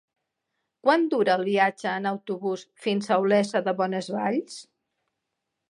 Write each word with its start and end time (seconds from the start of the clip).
Quant 0.87 1.03
dura 1.11 1.35
el 1.39 1.43
viatge 1.49 1.91
en 1.91 2.09
autobús 2.13 2.65
fins 2.87 3.09
a 3.09 3.19
Olesa 3.27 3.63
de 3.69 3.79
Bonesvalls? 3.83 4.59